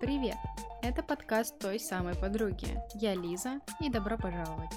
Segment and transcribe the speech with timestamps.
[0.00, 0.36] Привет!
[0.82, 2.66] Это подкаст той самой подруги.
[2.94, 4.70] Я Лиза, и добро пожаловать.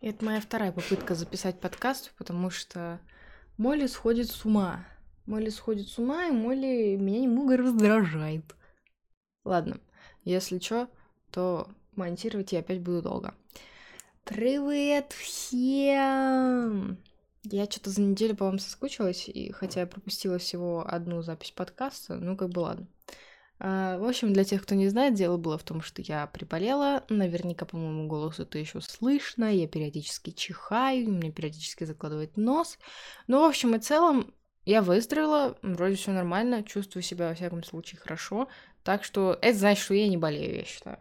[0.00, 3.00] Это моя вторая попытка записать подкаст, потому что
[3.58, 4.84] Молли сходит с ума.
[5.26, 8.54] Молли сходит с ума, и Молли меня немного раздражает.
[9.44, 9.80] Ладно,
[10.24, 10.88] если что,
[11.30, 13.34] то монтировать я опять буду долго.
[14.24, 16.98] Привет всем!
[17.44, 22.14] Я что-то за неделю по вам соскучилась, и хотя я пропустила всего одну запись подкаста,
[22.14, 22.86] ну как бы ладно.
[23.58, 27.04] А, в общем, для тех, кто не знает, дело было в том, что я приболела.
[27.08, 29.54] Наверняка по моему голосу это еще слышно.
[29.54, 32.78] Я периодически чихаю, мне периодически закладывает нос.
[33.28, 38.00] Но, в общем и целом, я выздоровела, вроде все нормально, чувствую себя, во всяком случае,
[38.00, 38.48] хорошо.
[38.82, 40.98] Так что это значит, что я не болею, я считаю.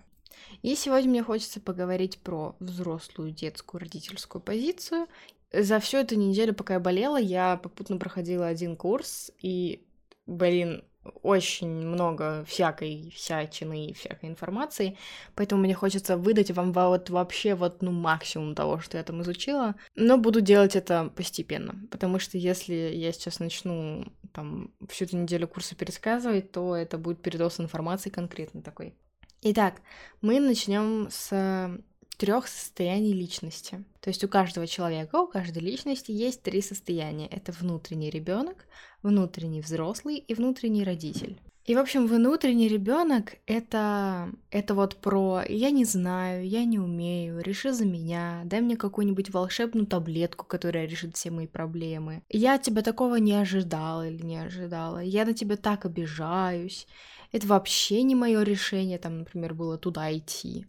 [0.62, 5.08] И сегодня мне хочется поговорить про взрослую детскую родительскую позицию
[5.54, 9.86] за всю эту неделю, пока я болела, я попутно проходила один курс, и,
[10.26, 10.84] блин,
[11.24, 14.98] очень много всякой всячины и всякой информации,
[15.36, 19.76] поэтому мне хочется выдать вам вот вообще вот ну максимум того, что я там изучила,
[19.96, 25.48] но буду делать это постепенно, потому что если я сейчас начну там всю эту неделю
[25.48, 28.94] курса пересказывать, то это будет передос информации конкретно такой.
[29.42, 29.82] Итак,
[30.22, 31.82] мы начнем с
[32.22, 33.84] трех состояний личности.
[34.00, 37.26] То есть у каждого человека, у каждой личности есть три состояния.
[37.26, 38.68] Это внутренний ребенок,
[39.02, 41.40] внутренний взрослый и внутренний родитель.
[41.66, 47.42] И, в общем, внутренний ребенок это, это вот про я не знаю, я не умею,
[47.42, 52.22] реши за меня, дай мне какую-нибудь волшебную таблетку, которая решит все мои проблемы.
[52.30, 56.86] Я от тебя такого не ожидала или не ожидала, я на тебя так обижаюсь.
[57.32, 60.68] Это вообще не мое решение, там, например, было туда идти.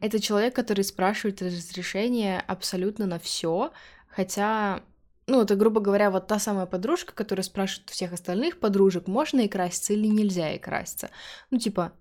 [0.00, 3.72] Это человек, который спрашивает разрешение абсолютно на все,
[4.08, 4.82] хотя,
[5.26, 9.48] ну, это, грубо говоря, вот та самая подружка, которая спрашивает всех остальных подружек, можно и
[9.48, 11.10] краситься или нельзя и краситься.
[11.50, 11.92] Ну, типа,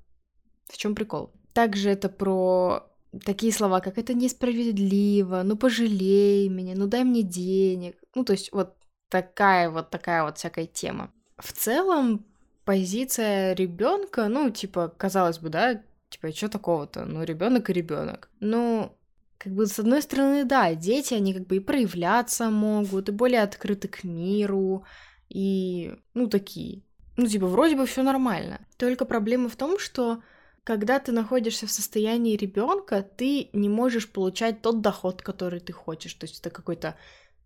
[0.70, 1.32] в чем прикол?
[1.54, 2.90] Также это про
[3.24, 7.96] такие слова, как это несправедливо, ну пожалей меня, ну дай мне денег.
[8.16, 8.76] Ну, то есть вот
[9.10, 11.12] такая вот такая вот всякая тема.
[11.38, 12.26] В целом,
[12.66, 15.82] позиция ребенка, ну, типа, казалось бы, да,
[16.14, 17.06] Типа, что такого-то?
[17.06, 18.30] Ну, ребенок и ребенок.
[18.40, 18.96] Ну,
[19.40, 23.42] как бы, с одной стороны, да, дети, они как бы и проявляться могут, и более
[23.42, 24.86] открыты к миру,
[25.30, 26.84] и, ну, такие.
[27.18, 28.60] Ну, типа, вроде бы все нормально.
[28.78, 30.22] Только проблема в том, что
[30.64, 36.14] когда ты находишься в состоянии ребенка, ты не можешь получать тот доход, который ты хочешь.
[36.14, 36.96] То есть это какой-то,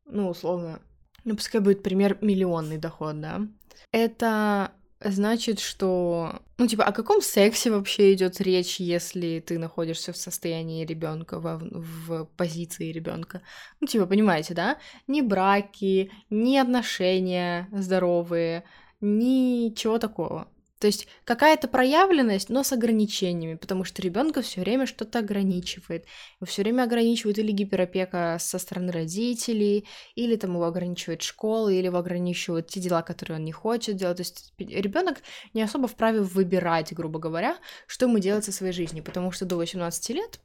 [0.06, 0.81] ну, условно,
[1.23, 3.47] ну, пускай будет пример миллионный доход, да.
[3.94, 6.41] Это значит, что...
[6.58, 11.59] Ну, типа, о каком сексе вообще идет речь, если ты находишься в состоянии ребенка, в,
[11.62, 13.41] в позиции ребенка?
[13.80, 14.78] Ну, типа, понимаете, да?
[15.07, 18.63] Ни браки, ни отношения здоровые,
[19.02, 20.47] ничего такого.
[20.79, 26.05] То есть какая-то проявленность, но с ограничениями, потому что ребенка все время что-то ограничивает.
[26.45, 31.97] Все время ограничивает или гиперопека со стороны родителей, или там его ограничивает школа, или его
[31.97, 34.17] ограничивают те дела, которые он не хочет делать.
[34.17, 35.17] То есть ребенок
[35.53, 37.57] не особо вправе выбирать, грубо говоря,
[37.88, 40.39] что ему делать со своей жизнью, потому что до 18 лет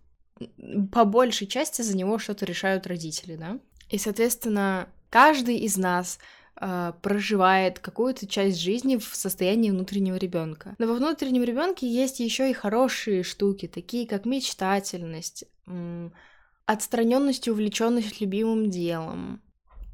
[0.92, 3.58] по большей части за него что-то решают родители, да.
[3.90, 6.18] И, соответственно, каждый из нас
[6.62, 10.74] э, проживает какую-то часть жизни в состоянии внутреннего ребенка.
[10.78, 15.44] Но во внутреннем ребенке есть еще и хорошие штуки, такие как мечтательность,
[16.66, 19.42] отстраненность и увлеченность любимым делом,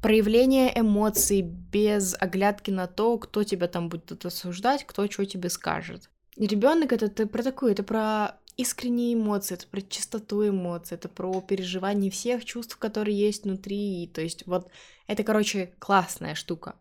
[0.01, 6.09] проявление эмоций без оглядки на то, кто тебя там будет осуждать, кто что тебе скажет.
[6.37, 11.39] Ребенок это, это про такую, это про искренние эмоции, это про чистоту эмоций, это про
[11.39, 14.11] переживание всех чувств, которые есть внутри.
[14.13, 14.69] То есть вот
[15.07, 16.75] это, короче, классная штука.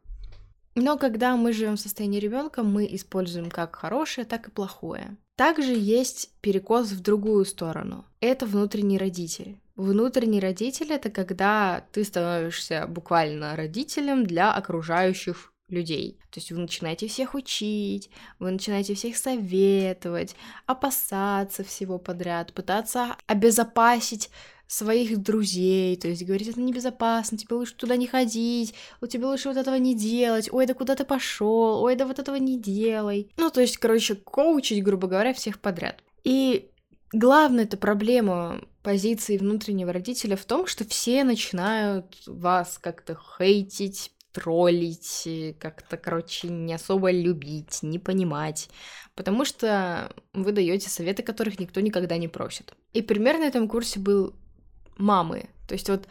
[0.75, 5.17] Но когда мы живем в состоянии ребенка, мы используем как хорошее, так и плохое.
[5.37, 8.05] Также есть перекос в другую сторону.
[8.21, 9.61] Это внутренний родитель.
[9.77, 16.19] Внутренний родитель это когда ты становишься буквально родителем для окружающих людей.
[16.31, 20.35] То есть вы начинаете всех учить, вы начинаете всех советовать,
[20.67, 24.31] опасаться всего подряд, пытаться обезопасить
[24.67, 29.49] своих друзей, то есть говорить, это небезопасно, тебе лучше туда не ходить, у тебя лучше
[29.49, 33.31] вот этого не делать, ой, да куда ты пошел, ой, да вот этого не делай.
[33.38, 36.03] Ну, то есть, короче, коучить, грубо говоря, всех подряд.
[36.23, 36.71] И
[37.12, 45.28] главная эта проблема позиции внутреннего родителя в том, что все начинают вас как-то хейтить, троллить,
[45.58, 48.69] как-то, короче, не особо любить, не понимать,
[49.14, 52.75] потому что вы даете советы, которых никто никогда не просит.
[52.92, 54.34] И примерно на этом курсе был
[54.96, 55.48] мамы.
[55.66, 56.06] То есть вот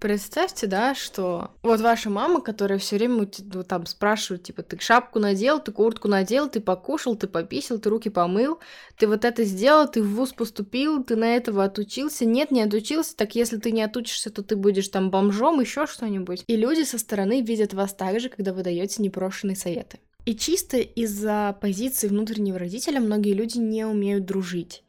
[0.00, 5.18] Представьте, да, что вот ваша мама, которая все время ну, там спрашивает, типа, ты шапку
[5.18, 8.60] надел, ты куртку надел, ты покушал, ты пописал, ты руки помыл,
[8.96, 12.24] ты вот это сделал, ты в ВУЗ поступил, ты на этого отучился.
[12.24, 16.44] Нет, не отучился, так если ты не отучишься, то ты будешь там бомжом, еще что-нибудь.
[16.46, 19.98] И люди со стороны видят вас так же, когда вы даете непрошенные советы.
[20.24, 24.82] И чисто из-за позиции внутреннего родителя многие люди не умеют дружить.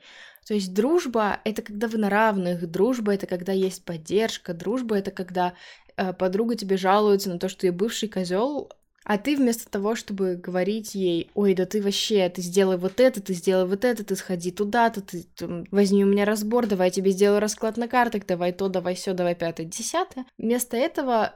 [0.52, 5.10] То есть дружба— это когда вы на равных, дружба— это когда есть поддержка, дружба— это
[5.10, 5.54] когда
[5.96, 8.70] э, подруга тебе жалуется на то, что ее бывший козел,
[9.06, 13.22] а ты вместо того, чтобы говорить ей, ой, да ты вообще, ты сделай вот это,
[13.22, 16.92] ты сделай вот это, ты сходи туда-то, ты там, возьми у меня разбор, давай я
[16.92, 20.26] тебе сделаю расклад на картах, давай то, давай все, давай пятое, десятое.
[20.38, 21.34] Вместо этого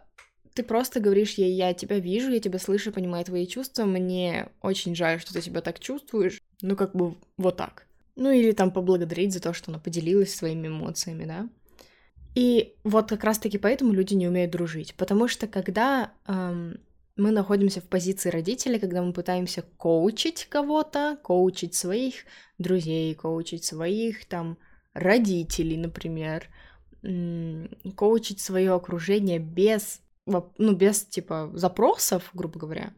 [0.55, 4.93] ты просто говоришь ей, я тебя вижу, я тебя слышу, понимаю твои чувства, мне очень
[4.93, 6.41] жаль, что ты себя так чувствуешь.
[6.61, 7.84] Ну, как бы вот так.
[8.15, 11.49] Ну, или там поблагодарить за то, что она поделилась своими эмоциями, да.
[12.33, 14.93] И вот как раз-таки поэтому люди не умеют дружить.
[14.95, 16.79] Потому что когда эм,
[17.15, 22.25] мы находимся в позиции родителей, когда мы пытаемся коучить кого-то, коучить своих
[22.57, 24.57] друзей, коучить своих там
[24.93, 26.49] родителей, например,
[27.95, 32.93] коучить свое окружение без ну, без, типа, запросов, грубо говоря,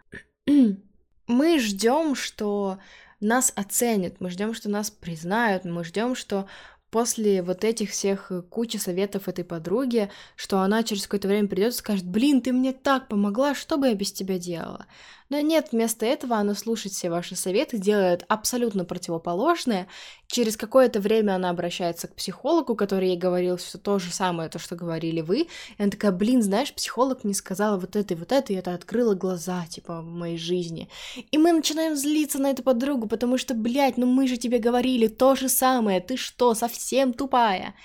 [1.27, 2.79] мы ждем, что
[3.19, 6.47] нас оценят, мы ждем, что нас признают, мы ждем, что
[6.97, 11.73] после вот этих всех э, кучи советов этой подруги, что она через какое-то время придет
[11.73, 14.87] и скажет, блин, ты мне так помогла, что бы я без тебя делала?
[15.29, 19.87] Но нет, вместо этого она слушает все ваши советы, делает абсолютно противоположное.
[20.27, 24.57] Через какое-то время она обращается к психологу, который ей говорил все то же самое, то,
[24.57, 25.41] что говорили вы.
[25.41, 25.47] И
[25.77, 29.15] она такая, блин, знаешь, психолог мне сказала вот это и вот это, и это открыло
[29.15, 30.89] глаза, типа, в моей жизни.
[31.31, 35.07] И мы начинаем злиться на эту подругу, потому что, блядь, ну мы же тебе говорили
[35.07, 37.75] то же самое, ты что, совсем тупая?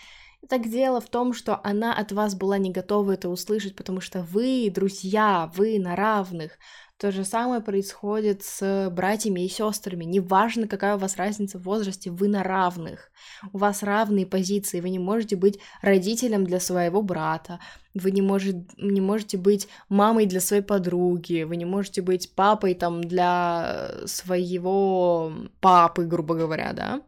[0.48, 4.22] Так дело в том, что она от вас была не готова это услышать, потому что
[4.22, 6.58] вы друзья, вы на равных.
[6.98, 10.04] То же самое происходит с братьями и сестрами.
[10.04, 13.10] Неважно, какая у вас разница в возрасте, вы на равных.
[13.52, 14.80] У вас равные позиции.
[14.80, 17.58] Вы не можете быть родителем для своего брата.
[17.94, 21.42] Вы не, может, не можете быть мамой для своей подруги.
[21.42, 27.00] Вы не можете быть папой там для своего папы, грубо говоря, да?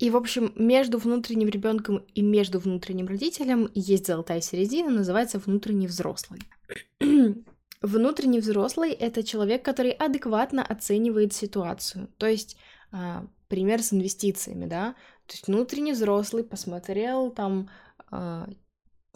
[0.00, 5.86] И, в общем, между внутренним ребенком и между внутренним родителем есть золотая середина, называется внутренний
[5.86, 6.40] взрослый.
[7.82, 12.08] Внутренний взрослый— это человек, который адекватно оценивает ситуацию.
[12.16, 12.56] То есть,
[12.92, 14.94] а, пример с инвестициями, да?
[15.26, 17.68] То есть внутренний взрослый посмотрел там
[18.10, 18.48] а,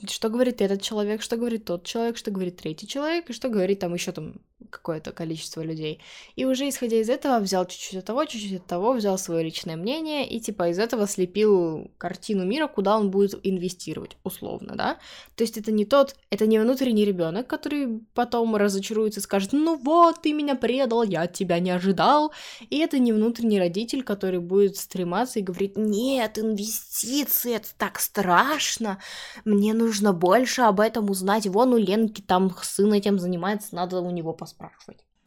[0.06, 3.78] что говорит этот человек, что говорит тот человек, что говорит третий человек, и что говорит
[3.78, 4.40] там еще там
[4.74, 6.00] какое-то количество людей.
[6.36, 9.76] И уже исходя из этого взял чуть-чуть от того, чуть-чуть от того, взял свое личное
[9.76, 14.98] мнение и типа из этого слепил картину мира, куда он будет инвестировать, условно, да.
[15.36, 19.76] То есть это не тот, это не внутренний ребенок, который потом разочаруется и скажет, ну
[19.76, 22.32] вот, ты меня предал, я тебя не ожидал.
[22.70, 28.98] И это не внутренний родитель, который будет стрематься и говорить, нет, инвестиции, это так страшно,
[29.44, 31.46] мне нужно нужно больше об этом узнать.
[31.46, 34.63] Вон у Ленки там сын этим занимается, надо у него поспрашивать.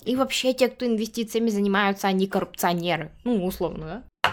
[0.04, 3.12] И вообще те, кто инвестициями занимаются, они коррупционеры.
[3.24, 4.32] Ну, условно, да?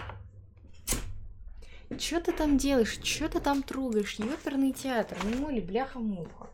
[1.98, 2.98] Чё ты там делаешь?
[3.02, 4.18] Чё ты там трогаешь?
[4.18, 6.50] Ёперный театр, ну или бляха-муха.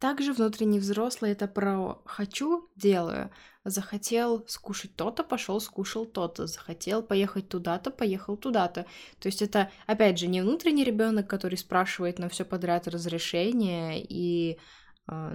[0.00, 3.30] Также внутренний взрослый это про «хочу, делаю»,
[3.64, 8.86] захотел скушать то-то, пошел скушал то-то, захотел поехать туда-то, поехал туда-то.
[9.18, 14.58] То есть это, опять же, не внутренний ребенок, который спрашивает на все подряд разрешение и,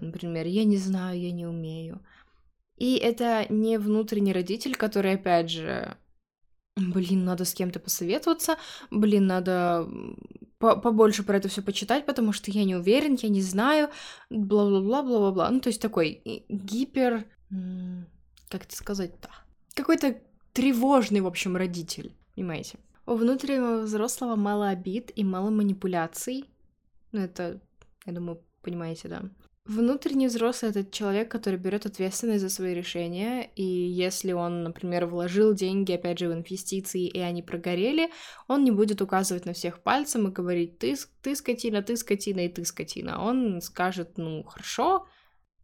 [0.02, 2.02] например, я не знаю, я не умею.
[2.78, 5.98] И это не внутренний родитель, который, опять же,
[6.76, 8.58] блин, надо с кем-то посоветоваться,
[8.92, 9.88] блин, надо
[10.60, 13.90] побольше про это все почитать, потому что я не уверен, я не знаю,
[14.30, 15.50] бла-бла-бла, бла-бла-бла.
[15.52, 17.26] Ну, то есть такой гипер...
[18.50, 19.30] Как это сказать-то?
[19.74, 20.22] Какой-то
[20.54, 22.78] тревожный, в общем, родитель, понимаете?
[23.06, 26.46] У внутреннего взрослого мало обид и мало манипуляций.
[27.12, 27.62] Ну, это,
[28.06, 29.24] я думаю, понимаете, да?
[29.66, 35.56] Внутренний взрослый— это человек, который берет ответственность за свои решения, и если он, например, вложил
[35.56, 38.12] деньги, опять же, в инвестиции, и они прогорели,
[38.48, 42.50] он не будет указывать на всех пальцем и говорить «ты, ты скотина, ты скотина и
[42.50, 43.24] ты скотина».
[43.24, 45.08] Он скажет «ну, хорошо,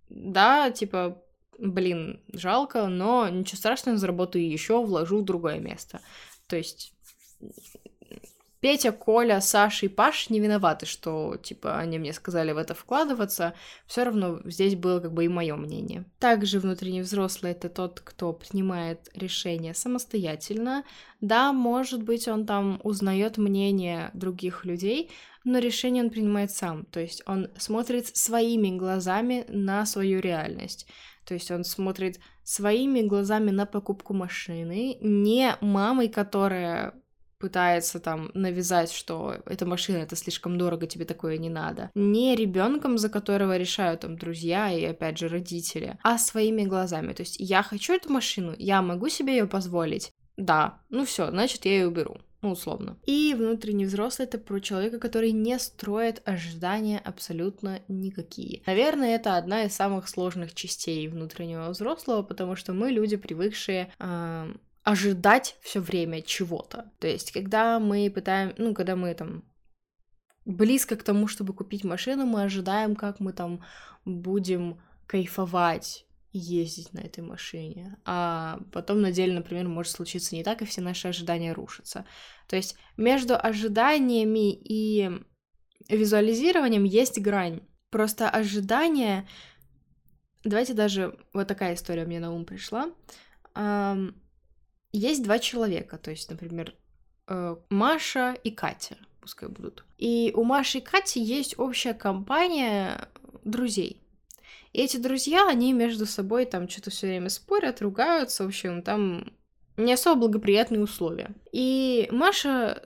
[0.10, 1.24] да, типа,
[1.60, 6.01] блин, жалко, но ничего страшного, заработаю еще, вложу в другое место».
[6.48, 6.96] То есть
[8.62, 13.56] Петя, Коля, Саша и Паш не виноваты, что, типа, они мне сказали в это вкладываться.
[13.88, 16.06] Все равно здесь было как бы и мое мнение.
[16.20, 20.84] Также внутренний взрослый— это тот, кто принимает решения самостоятельно.
[21.22, 25.10] Да, может быть, он там узнает мнение других людей,
[25.44, 26.86] но решение он принимает сам.
[26.86, 30.86] То есть он смотрит своими глазами на свою реальность.
[31.25, 36.94] То есть он смотрит своими глазами на покупку машины, не мамой, которая
[37.42, 41.90] пытается там навязать, что эта машина это слишком дорого, тебе такое не надо.
[41.96, 47.14] Не ребенком, за которого решают там друзья и опять же родители, а своими глазами.
[47.14, 50.12] То есть я хочу эту машину, я могу себе ее позволить.
[50.38, 52.98] Да, ну все, значит я ее уберу ну, условно.
[53.06, 58.64] И внутренний взрослый— это про человека, который не строит ожидания абсолютно никакие.
[58.66, 64.54] Наверное, это одна из самых сложных частей внутреннего взрослого, потому что мы люди, привыкшие э,
[64.84, 66.92] ожидать все время чего-то.
[67.00, 69.44] То есть, когда мы пытаем, ну, когда мы там
[70.46, 73.64] близко к тому, чтобы купить машину, мы ожидаем, как мы там
[74.06, 80.62] будем кайфовать ездить на этой машине, а потом на деле, например, может случиться не так,
[80.62, 82.06] и все наши ожидания рушатся.
[82.48, 85.12] То есть между ожиданиями и
[85.90, 87.62] визуализированием есть грань.
[87.90, 89.28] Просто ожидание...
[90.44, 91.20] Давайте даже...
[91.34, 92.92] Вот такая история мне на ум пришла.
[94.94, 96.76] Есть два человека, то есть, например,
[97.28, 99.86] э, Маша и Катя, пускай будут.
[99.98, 103.08] И у Маши и Кати есть общая компания
[103.44, 104.02] друзей.
[104.74, 109.32] И эти друзья, они между собой там что-то все время спорят, ругаются, в общем, там
[109.78, 111.32] не особо благоприятные условия.
[111.52, 112.82] И Маша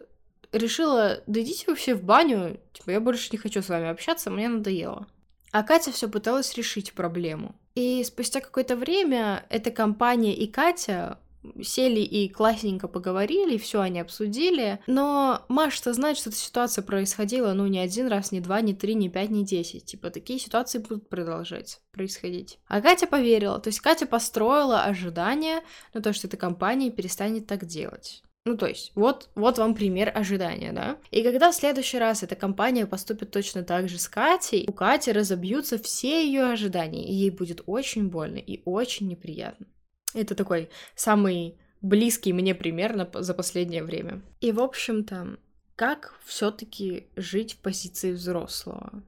[0.51, 4.31] решила, да идите вы все в баню, типа, я больше не хочу с вами общаться,
[4.31, 5.07] мне надоело.
[5.51, 7.55] А Катя все пыталась решить проблему.
[7.75, 11.19] И спустя какое-то время эта компания и Катя
[11.61, 17.67] сели и классненько поговорили, все они обсудили, но Маша-то знает, что эта ситуация происходила, ну,
[17.67, 21.09] не один раз, не два, не три, не пять, не десять, типа, такие ситуации будут
[21.09, 22.59] продолжать происходить.
[22.67, 27.65] А Катя поверила, то есть Катя построила ожидания на то, что эта компания перестанет так
[27.65, 28.21] делать.
[28.47, 30.99] Ну, то есть, вот, вот вам пример ожидания, да?
[31.09, 35.11] И когда в следующий раз эта компания поступит точно так же с Катей, у Кати
[35.11, 39.65] разобьются все ее ожидания, и ей будет очень больно и очень неприятно.
[40.15, 44.21] Это такой самый близкий мне пример за последнее время.
[44.39, 45.37] И, в общем-то,
[45.75, 49.03] как все-таки жить в позиции взрослого?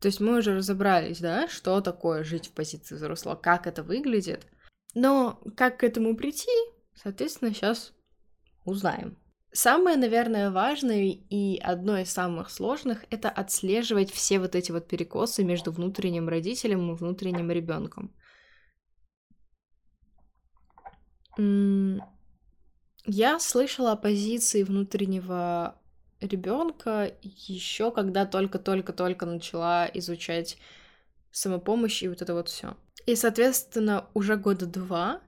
[0.00, 4.46] То есть мы уже разобрались, да, что такое жить в позиции взрослого, как это выглядит.
[4.94, 6.50] Но как к этому прийти,
[6.94, 7.92] соответственно, сейчас
[8.64, 9.16] узнаем.
[9.52, 15.44] Самое, наверное, важное и одно из самых сложных— это отслеживать все вот эти вот перекосы
[15.44, 18.14] между внутренним родителем и внутренним ребенком.
[21.36, 22.00] Я
[23.40, 25.76] слышала о позиции внутреннего
[26.20, 30.58] ребенка еще когда только-только-только начала изучать
[31.32, 32.76] самопомощь и вот это вот все.
[33.06, 35.20] И, соответственно, уже года два,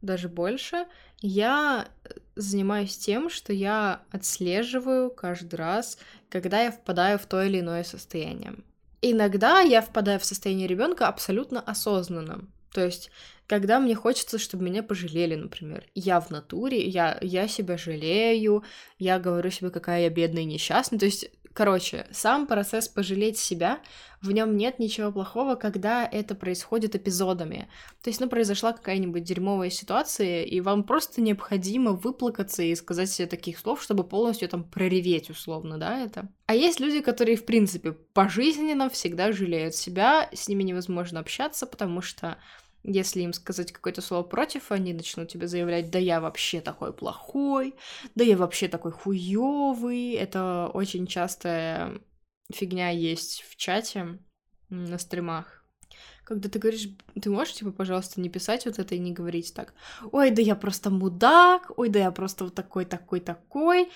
[0.00, 0.86] даже больше,
[1.20, 1.88] я
[2.34, 5.98] занимаюсь тем, что я отслеживаю каждый раз,
[6.30, 8.54] когда я впадаю в то или иное состояние.
[9.02, 12.48] Иногда я впадаю в состояние ребенка абсолютно осознанно.
[12.72, 13.10] То есть
[13.52, 15.84] когда мне хочется, чтобы меня пожалели, например.
[15.94, 18.64] Я в натуре, я, я себя жалею,
[18.98, 20.98] я говорю себе, какая я бедная и несчастная.
[20.98, 23.80] То есть, короче, сам процесс пожалеть себя,
[24.22, 27.68] в нем нет ничего плохого, когда это происходит эпизодами.
[28.02, 33.28] То есть, ну, произошла какая-нибудь дерьмовая ситуация, и вам просто необходимо выплакаться и сказать себе
[33.28, 36.26] таких слов, чтобы полностью там прореветь, условно, да, это.
[36.46, 42.00] А есть люди, которые, в принципе, пожизненно всегда жалеют себя, с ними невозможно общаться, потому
[42.00, 42.38] что
[42.84, 47.74] если им сказать какое-то слово против, они начнут тебе заявлять, да я вообще такой плохой,
[48.14, 50.12] да я вообще такой хуёвый.
[50.12, 52.00] Это очень частая
[52.52, 54.18] фигня есть в чате
[54.68, 55.64] на стримах.
[56.24, 56.88] Когда ты говоришь,
[57.20, 59.74] ты можешь, типа, пожалуйста, не писать вот это и не говорить так,
[60.12, 63.90] ой, да я просто мудак, ой, да я просто вот такой, такой, такой,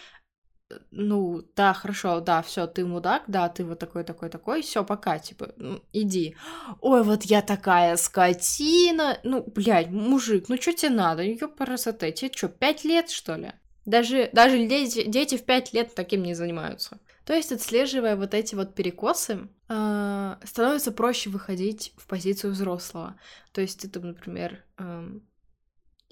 [0.91, 5.19] ну, да, хорошо, да, все, ты мудак, да, ты вот такой, такой, такой, все, пока,
[5.19, 6.37] типа, ну, иди.
[6.81, 9.19] Ой, вот я такая скотина.
[9.23, 11.23] Ну, блядь, мужик, ну что тебе надо?
[11.23, 13.53] Ёпарасоте, тебе что, пять лет, что ли?
[13.85, 16.99] Даже, даже дети, дети в пять лет таким не занимаются.
[17.25, 23.19] То есть, отслеживая вот эти вот перекосы, э, становится проще выходить в позицию взрослого.
[23.53, 25.09] То есть, ты там, например, э,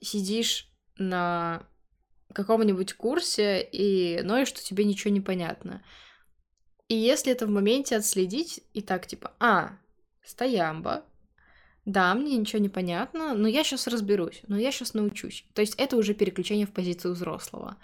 [0.00, 0.68] сидишь
[0.98, 1.66] на
[2.34, 5.82] каком-нибудь курсе и ноешь, что тебе ничего не понятно.
[6.88, 9.78] И если это в моменте отследить и так типа, а,
[10.22, 11.04] стоямба,
[11.86, 15.44] да, мне ничего не понятно, но я сейчас разберусь, но я сейчас научусь.
[15.54, 17.76] То есть это уже переключение в позицию взрослого.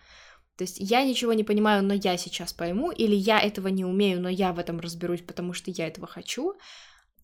[0.57, 4.21] То есть я ничего не понимаю, но я сейчас пойму, или я этого не умею,
[4.21, 6.54] но я в этом разберусь, потому что я этого хочу.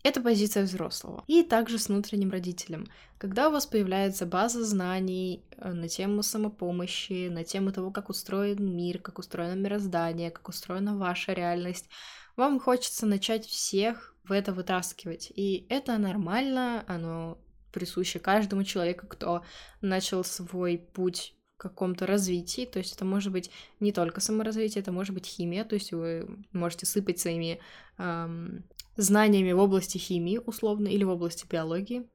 [0.07, 1.25] Это позиция взрослого.
[1.27, 2.87] И также с внутренним родителем.
[3.19, 8.77] Когда у вас появляется база знаний э, на тему самопомощи, на тему того, как устроен
[8.77, 11.89] мир, как устроено мироздание, как устроена ваша реальность,
[12.37, 15.33] вам хочется начать всех в это вытаскивать.
[15.35, 17.37] И это нормально, оно
[17.73, 19.43] присуще каждому человеку, кто
[19.81, 25.15] начал свой путь каком-то развитии, то есть это может быть не только саморазвитие, это может
[25.15, 27.59] быть химия, то есть вы можете сыпать своими
[27.99, 28.63] эм,
[28.97, 32.09] знаниями в области химии, условно, или в области биологии.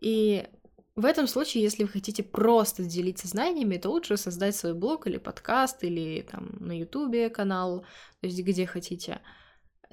[0.00, 0.46] И
[0.96, 5.18] в этом случае, если вы хотите просто делиться знаниями, то лучше создать свой блог или
[5.18, 7.80] подкаст, или там на ютубе канал,
[8.20, 9.20] то есть где хотите.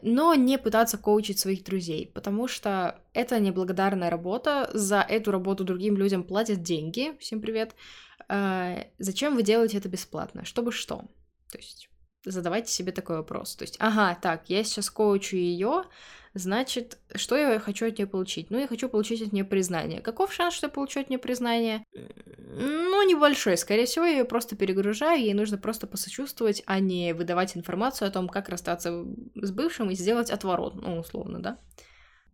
[0.02, 5.98] Но не пытаться коучить своих друзей, потому что это неблагодарная работа, за эту работу другим
[5.98, 7.76] людям платят деньги, всем привет.
[8.28, 10.46] А, зачем вы делаете это бесплатно?
[10.46, 11.06] Чтобы что?
[11.52, 11.90] То есть
[12.30, 13.56] задавайте себе такой вопрос.
[13.56, 15.84] То есть, ага, так, я сейчас коучу ее,
[16.34, 18.50] значит, что я хочу от нее получить?
[18.50, 20.02] Ну, я хочу получить от нее признание.
[20.02, 21.84] Каков шанс, что я получу от нее признание?
[21.94, 23.58] Ну, небольшой.
[23.58, 28.12] Скорее всего, я ее просто перегружаю, ей нужно просто посочувствовать, а не выдавать информацию о
[28.12, 29.06] том, как расстаться
[29.36, 31.58] с бывшим и сделать отворот, ну, условно, да.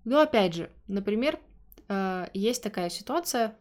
[0.05, 1.39] Но опять же, например,
[1.88, 3.55] э, есть такая ситуация,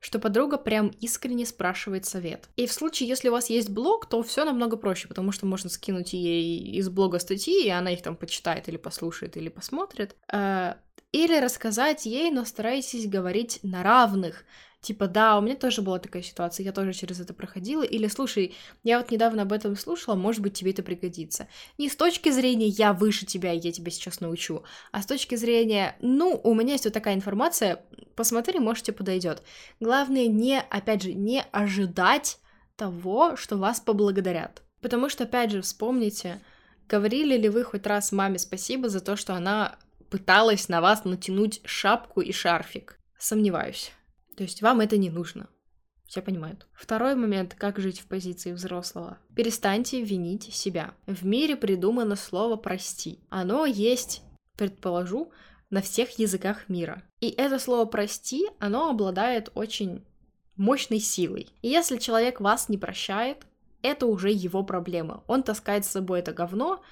[0.00, 2.48] что подруга прям искренне спрашивает совет.
[2.56, 5.68] И в случае, если у вас есть блог, то все намного проще, потому что можно
[5.68, 10.16] скинуть ей из блога статьи, и она их там почитает или послушает, или посмотрит.
[10.32, 10.74] Э,
[11.12, 14.44] или рассказать ей, но старайтесь говорить на равных.
[14.80, 17.82] Типа, да, у меня тоже была такая ситуация, я тоже через это проходила.
[17.82, 21.48] Или, слушай, я вот недавно об этом слушала, может быть, тебе это пригодится.
[21.76, 25.96] Не с точки зрения «я выше тебя, я тебя сейчас научу», а с точки зрения
[26.00, 27.84] «ну, у меня есть вот такая информация,
[28.16, 29.42] посмотри, может, тебе подойдет».
[29.80, 32.38] Главное не, опять же, не ожидать
[32.76, 34.62] того, что вас поблагодарят.
[34.80, 36.40] Потому что, опять же, вспомните,
[36.88, 39.76] говорили ли вы хоть раз маме спасибо за то, что она
[40.08, 42.98] пыталась на вас натянуть шапку и шарфик?
[43.18, 43.92] Сомневаюсь.
[44.40, 45.50] То есть вам это не нужно.
[46.06, 46.66] Все понимают.
[46.72, 49.18] Второй момент, как жить в позиции взрослого.
[49.36, 50.94] Перестаньте винить себя.
[51.04, 53.20] В мире придумано слово «прости».
[53.28, 54.22] Оно есть,
[54.56, 55.30] предположу,
[55.68, 57.02] на всех языках мира.
[57.20, 60.06] И это слово «прости», оно обладает очень
[60.56, 61.50] мощной силой.
[61.60, 63.44] И если человек вас не прощает,
[63.82, 65.22] это уже его проблема.
[65.26, 66.82] Он таскает с собой это говно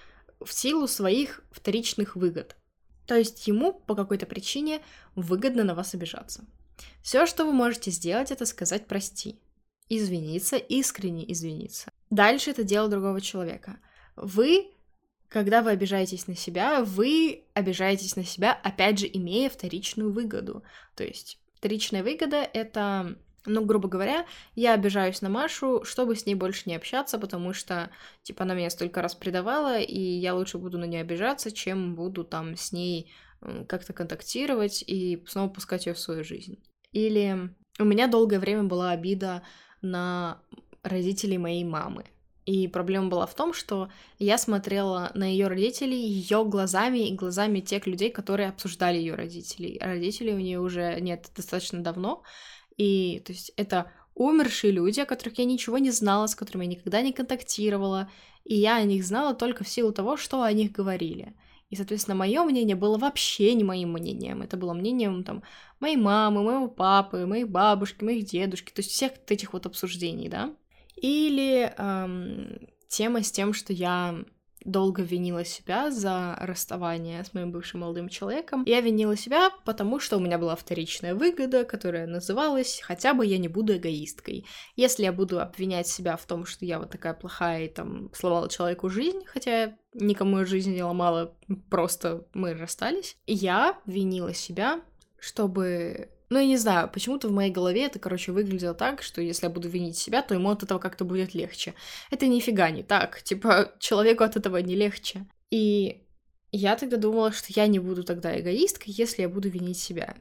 [0.44, 2.56] в силу своих вторичных выгод.
[3.06, 4.82] То есть ему по какой-то причине
[5.14, 6.44] выгодно на вас обижаться.
[7.02, 9.40] Все, что вы можете сделать, это сказать прости.
[9.88, 11.90] Извиниться, искренне извиниться.
[12.10, 13.78] Дальше это дело другого человека.
[14.16, 14.70] Вы,
[15.28, 20.62] когда вы обижаетесь на себя, вы обижаетесь на себя, опять же, имея вторичную выгоду.
[20.94, 26.34] То есть вторичная выгода— это ну, грубо говоря, я обижаюсь на Машу, чтобы с ней
[26.34, 27.90] больше не общаться, потому что,
[28.22, 32.24] типа, она меня столько раз предавала, и я лучше буду на нее обижаться, чем буду
[32.24, 33.10] там с ней
[33.68, 36.58] как-то контактировать и снова пускать ее в свою жизнь.
[36.92, 39.42] Или у меня долгое время была обида
[39.82, 40.40] на
[40.82, 42.04] родителей моей мамы.
[42.48, 47.60] И проблема была в том, что я смотрела на ее родителей ее глазами и глазами
[47.60, 49.78] тех людей, которые обсуждали ее родителей.
[49.78, 52.22] Родителей у нее уже нет достаточно давно.
[52.78, 56.70] И то есть это умершие люди, о которых я ничего не знала, с которыми я
[56.70, 58.10] никогда не контактировала.
[58.44, 61.34] И я о них знала только в силу того, что о них говорили.
[61.70, 64.42] И, соответственно, мое мнение было вообще не моим мнением.
[64.42, 65.42] Это было мнением там
[65.80, 70.54] моей мамы, моего папы, моей бабушки, моих дедушки, то есть всех этих вот обсуждений, да.
[70.96, 74.24] Или эм, тема с тем, что я
[74.70, 78.64] долго винила себя за расставание с моим бывшим молодым человеком.
[78.66, 83.38] Я винила себя, потому что у меня была вторичная выгода, которая называлась «хотя бы я
[83.38, 84.46] не буду эгоисткой».
[84.76, 88.48] Если я буду обвинять себя в том, что я вот такая плохая и там сломала
[88.48, 91.34] человеку жизнь, хотя никому жизнь не ломала,
[91.70, 94.80] просто мы расстались, я винила себя,
[95.18, 99.46] чтобы ну, я не знаю, почему-то в моей голове это, короче, выглядело так, что если
[99.46, 101.74] я буду винить себя, то ему от этого как-то будет легче.
[102.10, 103.22] Это нифига не так.
[103.24, 105.26] Типа, человеку от этого не легче.
[105.50, 106.02] И
[106.52, 110.16] я тогда думала, что я не буду тогда эгоисткой, если я буду винить себя.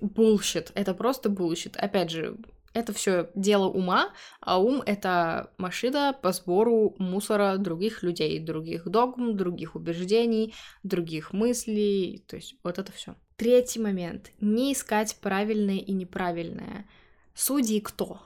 [0.00, 0.72] Bullshit.
[0.74, 1.76] Это просто bullshit.
[1.76, 2.38] Опять же,
[2.72, 9.36] это все дело ума, а ум— это машина по сбору мусора других людей, других догм,
[9.36, 12.24] других убеждений, других мыслей.
[12.28, 13.16] То есть вот это все.
[13.40, 14.32] Третий момент.
[14.42, 16.86] Не искать правильное и неправильное.
[17.32, 18.20] Судьи кто?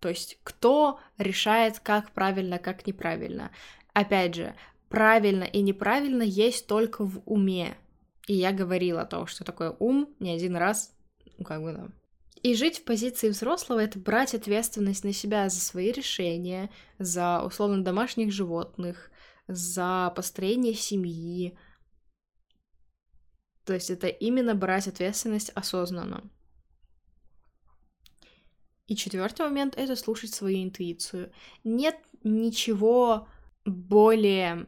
[0.00, 3.52] То есть кто решает, как правильно, как неправильно.
[3.92, 4.56] Опять же,
[4.88, 7.76] правильно и неправильно есть только в уме.
[8.26, 10.92] И я говорила о том, что такое ум не один раз,
[11.38, 11.86] ну как бы, да.
[12.42, 17.84] И жить в позиции взрослого— это брать ответственность на себя за свои решения, за, условно,
[17.84, 19.12] домашних животных,
[19.46, 21.56] за построение семьи,
[23.66, 26.22] То есть это именно брать ответственность осознанно.
[28.86, 31.32] И четвертый момент— это слушать свою интуицию.
[31.64, 33.28] Нет ничего
[33.64, 34.66] более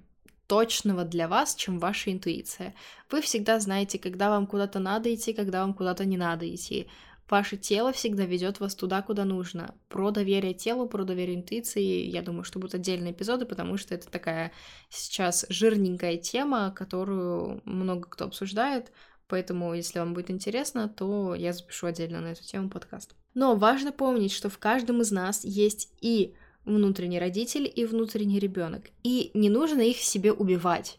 [0.49, 2.75] точного для вас, чем ваша интуиция.
[3.11, 6.89] Вы всегда знаете, когда вам куда-то надо идти, когда вам куда-то не надо идти.
[7.31, 9.75] Ваше тело всегда ведет вас туда, куда нужно.
[9.88, 14.11] Про доверие телу, про доверие интуиции, я думаю, что будут отдельные эпизоды, потому что это
[14.11, 14.53] такая
[14.88, 18.93] сейчас жирненькая тема, которую много кто обсуждает,
[19.27, 23.14] поэтому, если вам будет интересно, то я запишу отдельно на эту тему подкаст.
[23.35, 28.85] Но важно помнить, что в каждом из нас есть и внутренний родитель, и внутренний ребенок,
[29.03, 30.99] и не нужно их в себе убивать.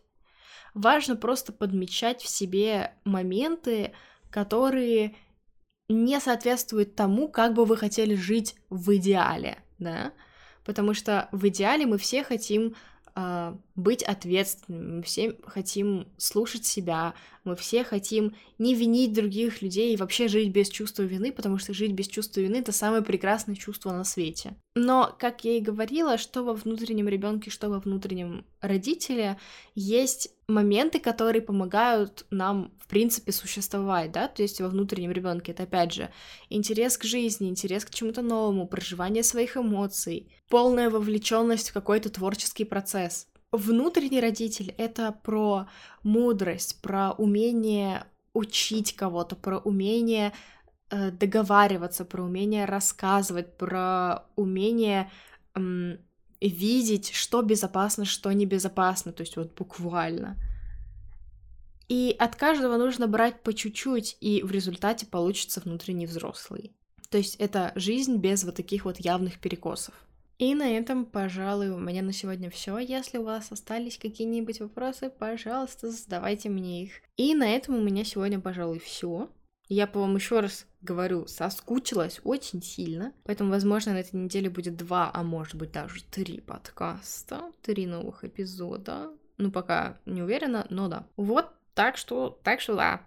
[0.76, 3.94] Важно просто подмечать в себе моменты,
[4.30, 5.16] которые
[5.90, 10.14] не соответствует тому, как бы вы хотели жить в идеале, да,
[10.64, 12.76] потому что в идеале мы все хотим
[13.16, 17.14] э, быть ответственными, мы все хотим слушать себя,
[17.44, 21.74] мы все хотим не винить других людей и вообще жить без чувства вины, потому что
[21.74, 24.56] жить без чувства вины это самое прекрасное чувство на свете.
[24.76, 29.38] Но, как я и говорила, что во внутреннем ребенке, что во внутреннем родителе,
[29.74, 35.64] есть моменты, которые помогают нам, в принципе, существовать, да, то есть во внутреннем ребенке это,
[35.64, 36.10] опять же,
[36.50, 42.66] интерес к жизни, интерес к чему-то новому, проживание своих эмоций, полная вовлеченность в какой-то творческий
[42.66, 43.28] процесс.
[43.52, 45.68] Внутренний родитель— это про
[46.04, 50.34] мудрость, про умение учить кого-то, про умение
[50.92, 55.10] э, договариваться, про умение рассказывать, про умение
[55.56, 55.98] эм,
[56.40, 60.38] видеть, что безопасно, что небезопасно, то есть вот буквально.
[61.88, 66.72] И от каждого нужно брать по чуть-чуть, и в результате получится внутренний взрослый.
[67.10, 69.96] То есть это жизнь без вот таких вот явных перекосов.
[70.40, 72.78] И на этом, пожалуй, у меня на сегодня все.
[72.80, 76.94] Если у вас остались какие-нибудь вопросы, пожалуйста, задавайте мне их.
[77.18, 79.30] И на этом у меня сегодня, пожалуй, все.
[79.68, 83.12] Я по вам еще раз говорю, соскучилась очень сильно.
[83.26, 88.24] Поэтому, возможно, на этой неделе будет два, а может быть даже три подкаста, три новых
[88.24, 89.12] эпизода.
[89.38, 91.06] Ну, пока не уверена, но да.
[91.18, 93.02] Вот, так что, так что да.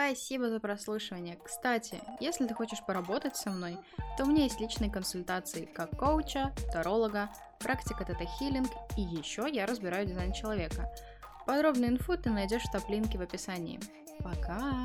[0.00, 1.38] Спасибо за прослушивание.
[1.44, 3.76] Кстати, если ты хочешь поработать со мной,
[4.16, 10.06] то у меня есть личные консультации как коуча, таролога, практика тета-хиллинг и еще я разбираю
[10.06, 10.90] дизайн человека.
[11.46, 13.78] Подробную инфу ты найдешь в топ-линке в описании.
[14.20, 14.84] Пока!